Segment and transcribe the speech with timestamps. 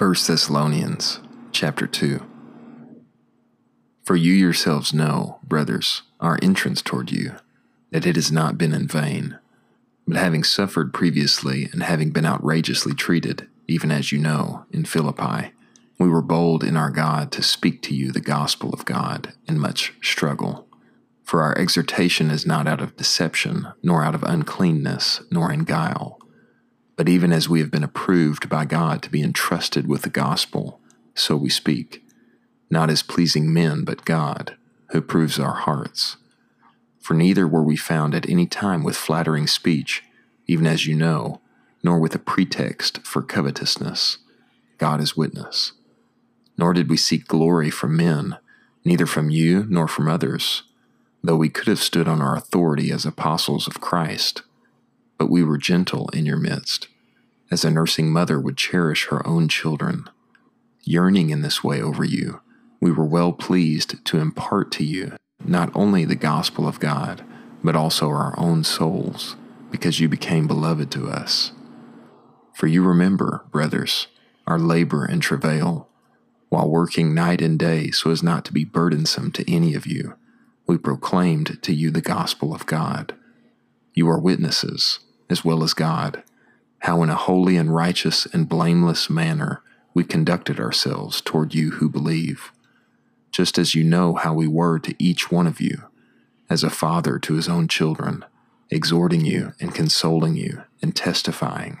[0.00, 1.20] 1 Thessalonians
[1.52, 2.24] chapter 2
[4.02, 7.34] For you yourselves know, brothers, our entrance toward you,
[7.90, 9.38] that it has not been in vain.
[10.08, 15.52] But having suffered previously and having been outrageously treated, even as you know, in Philippi,
[15.98, 19.58] we were bold in our God to speak to you the gospel of God in
[19.58, 20.66] much struggle.
[21.24, 26.18] For our exhortation is not out of deception, nor out of uncleanness, nor in guile
[27.00, 30.82] but even as we have been approved by God to be entrusted with the gospel,
[31.14, 32.04] so we speak,
[32.68, 34.58] not as pleasing men, but God,
[34.90, 36.18] who proves our hearts.
[37.00, 40.04] For neither were we found at any time with flattering speech,
[40.46, 41.40] even as you know,
[41.82, 44.18] nor with a pretext for covetousness.
[44.76, 45.72] God is witness.
[46.58, 48.36] Nor did we seek glory from men,
[48.84, 50.64] neither from you nor from others,
[51.24, 54.42] though we could have stood on our authority as apostles of Christ
[55.20, 56.88] but we were gentle in your midst,
[57.50, 60.08] as a nursing mother would cherish her own children.
[60.80, 62.40] Yearning in this way over you,
[62.80, 65.12] we were well pleased to impart to you
[65.44, 67.22] not only the gospel of God,
[67.62, 69.36] but also our own souls,
[69.70, 71.52] because you became beloved to us.
[72.54, 74.06] For you remember, brothers,
[74.46, 75.86] our labor and travail,
[76.48, 80.14] while working night and day so as not to be burdensome to any of you,
[80.66, 83.14] we proclaimed to you the gospel of God.
[83.92, 85.00] You are witnesses
[85.30, 86.22] as well as God,
[86.80, 89.62] how in a holy and righteous and blameless manner
[89.94, 92.52] we conducted ourselves toward you who believe,
[93.30, 95.84] just as you know how we were to each one of you,
[96.50, 98.24] as a father to his own children,
[98.70, 101.80] exhorting you and consoling you and testifying,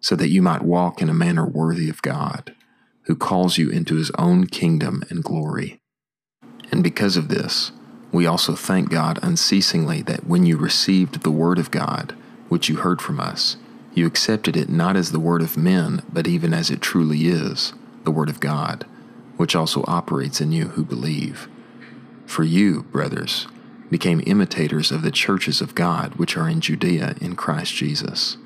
[0.00, 2.54] so that you might walk in a manner worthy of God,
[3.02, 5.80] who calls you into his own kingdom and glory.
[6.72, 7.70] And because of this,
[8.12, 12.14] we also thank God unceasingly that when you received the word of God,
[12.52, 13.56] which you heard from us.
[13.94, 17.72] You accepted it not as the word of men, but even as it truly is,
[18.04, 18.84] the word of God,
[19.38, 21.48] which also operates in you who believe.
[22.26, 23.46] For you, brothers,
[23.88, 28.36] became imitators of the churches of God which are in Judea in Christ Jesus.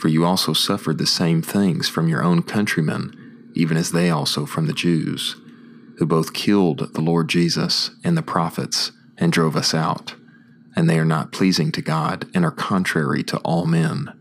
[0.00, 4.44] For you also suffered the same things from your own countrymen, even as they also
[4.44, 5.36] from the Jews,
[5.98, 10.16] who both killed the Lord Jesus and the prophets and drove us out
[10.76, 14.12] and they are not pleasing to God and are contrary to all men,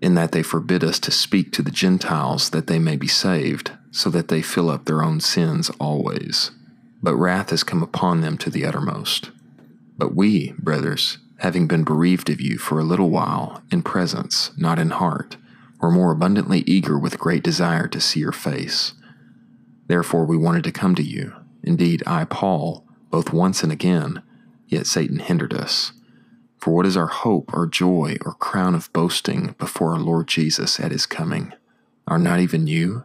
[0.00, 3.72] in that they forbid us to speak to the Gentiles that they may be saved,
[3.90, 6.50] so that they fill up their own sins always.
[7.02, 9.30] But wrath has come upon them to the uttermost.
[9.98, 14.78] But we, brothers, having been bereaved of you for a little while, in presence, not
[14.78, 15.36] in heart,
[15.80, 18.94] were more abundantly eager with great desire to see your face.
[19.86, 21.34] Therefore we wanted to come to you.
[21.62, 24.22] Indeed, I, Paul, both once and again,
[24.70, 25.92] Yet Satan hindered us.
[26.56, 30.78] For what is our hope or joy or crown of boasting before our Lord Jesus
[30.78, 31.52] at his coming?
[32.06, 33.04] Are not even you?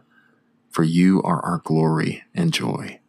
[0.70, 3.00] For you are our glory and joy.